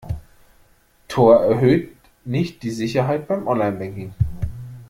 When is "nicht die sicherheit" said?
2.25-3.27